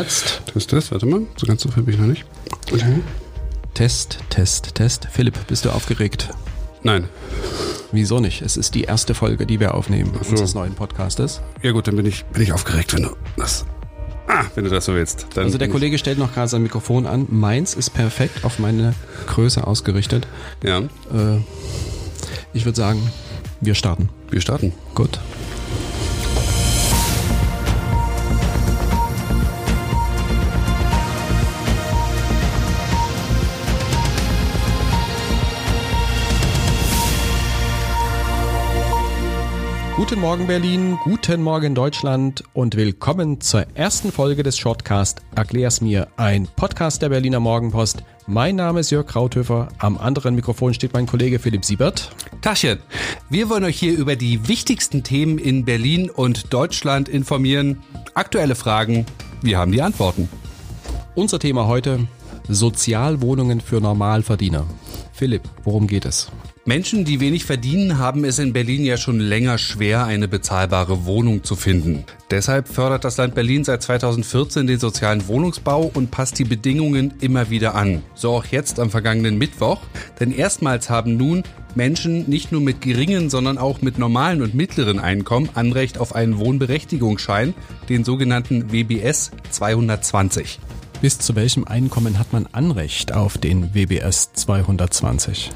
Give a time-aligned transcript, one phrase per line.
[0.00, 0.42] Jetzt.
[0.46, 1.22] Test, Test, warte mal.
[1.36, 2.24] So ganz so viel bin ich noch nicht.
[2.72, 3.00] Okay.
[3.74, 5.08] Test, Test, Test.
[5.10, 6.28] Philipp, bist du aufgeregt?
[6.84, 7.08] Nein.
[7.90, 8.40] Wieso nicht?
[8.42, 10.30] Es ist die erste Folge, die wir aufnehmen so.
[10.30, 11.40] unseres neuen Podcastes.
[11.62, 13.64] Ja gut, dann bin ich, bin ich aufgeregt, wenn du das.
[14.28, 15.26] Ah, wenn du das so willst.
[15.34, 17.26] Dann Also der Kollege stellt noch gerade sein Mikrofon an.
[17.28, 18.94] Meins ist perfekt auf meine
[19.26, 20.28] Größe ausgerichtet.
[20.62, 21.40] Ich, ja, Äh,
[22.52, 23.10] ich würde sagen,
[23.60, 24.08] wir starten.
[24.30, 24.72] wir starten.
[24.94, 25.18] Gut.
[40.00, 46.08] Guten Morgen Berlin, guten Morgen Deutschland und willkommen zur ersten Folge des Shortcast Erklär's mir,
[46.16, 48.02] ein Podcast der Berliner Morgenpost.
[48.26, 52.12] Mein Name ist Jörg Krauthöfer, am anderen Mikrofon steht mein Kollege Philipp Siebert.
[52.40, 52.78] Tachchen,
[53.28, 57.82] wir wollen euch hier über die wichtigsten Themen in Berlin und Deutschland informieren.
[58.14, 59.04] Aktuelle Fragen,
[59.42, 60.30] wir haben die Antworten.
[61.14, 62.08] Unser Thema heute
[62.48, 64.66] Sozialwohnungen für Normalverdiener.
[65.12, 66.30] Philipp, worum geht es?
[66.70, 71.42] Menschen, die wenig verdienen, haben es in Berlin ja schon länger schwer, eine bezahlbare Wohnung
[71.42, 72.04] zu finden.
[72.30, 77.50] Deshalb fördert das Land Berlin seit 2014 den sozialen Wohnungsbau und passt die Bedingungen immer
[77.50, 78.04] wieder an.
[78.14, 79.80] So auch jetzt am vergangenen Mittwoch.
[80.20, 81.42] Denn erstmals haben nun
[81.74, 86.38] Menschen nicht nur mit geringen, sondern auch mit normalen und mittleren Einkommen Anrecht auf einen
[86.38, 87.52] Wohnberechtigungsschein,
[87.88, 90.60] den sogenannten WBS 220.
[91.02, 95.50] Bis zu welchem Einkommen hat man Anrecht auf den WBS 220?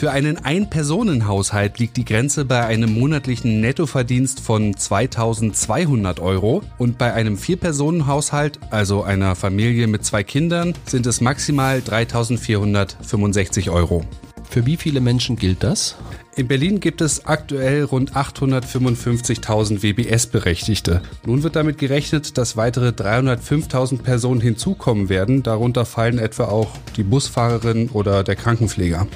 [0.00, 7.12] Für einen Ein-Personen-Haushalt liegt die Grenze bei einem monatlichen Nettoverdienst von 2200 Euro und bei
[7.12, 14.02] einem Vier-Personen-Haushalt, also einer Familie mit zwei Kindern, sind es maximal 3465 Euro.
[14.48, 15.96] Für wie viele Menschen gilt das?
[16.34, 21.02] In Berlin gibt es aktuell rund 855.000 WBS-Berechtigte.
[21.26, 25.42] Nun wird damit gerechnet, dass weitere 305.000 Personen hinzukommen werden.
[25.42, 29.06] Darunter fallen etwa auch die Busfahrerin oder der Krankenpfleger.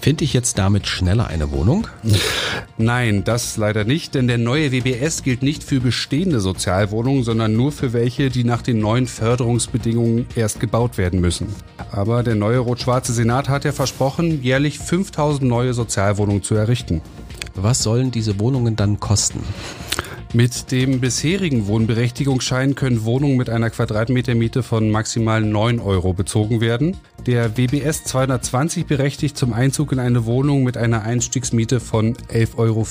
[0.00, 1.86] Finde ich jetzt damit schneller eine Wohnung?
[2.76, 7.72] Nein, das leider nicht, denn der neue WBS gilt nicht für bestehende Sozialwohnungen, sondern nur
[7.72, 11.48] für welche, die nach den neuen Förderungsbedingungen erst gebaut werden müssen.
[11.90, 17.00] Aber der neue rot-schwarze Senat hat ja versprochen, jährlich 5000 neue Sozialwohnungen zu errichten.
[17.54, 19.40] Was sollen diese Wohnungen dann kosten?
[20.34, 26.98] Mit dem bisherigen Wohnberechtigungsschein können Wohnungen mit einer Quadratmetermiete von maximal 9 Euro bezogen werden.
[27.26, 32.86] Der WBS 220 berechtigt zum Einzug in eine Wohnung mit einer Einstiegsmiete von 11,50 Euro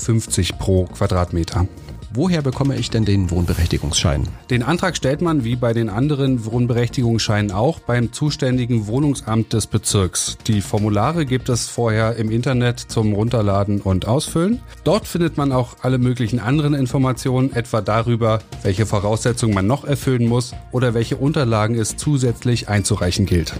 [0.57, 1.67] pro Quadratmeter.
[2.13, 4.23] Woher bekomme ich denn den Wohnberechtigungsschein?
[4.49, 10.37] Den Antrag stellt man, wie bei den anderen Wohnberechtigungsscheinen auch, beim zuständigen Wohnungsamt des Bezirks.
[10.47, 14.61] Die Formulare gibt es vorher im Internet zum Runterladen und Ausfüllen.
[14.85, 20.27] Dort findet man auch alle möglichen anderen Informationen, etwa darüber, welche Voraussetzungen man noch erfüllen
[20.27, 23.53] muss oder welche Unterlagen es zusätzlich einzureichen gilt.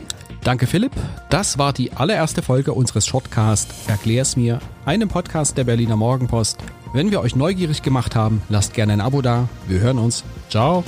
[0.43, 0.93] Danke Philipp.
[1.29, 6.57] Das war die allererste Folge unseres Shortcast Erklär's mir, einem Podcast der Berliner Morgenpost.
[6.93, 9.49] Wenn wir euch neugierig gemacht haben, lasst gerne ein Abo da.
[9.67, 10.23] Wir hören uns.
[10.49, 10.83] Ciao.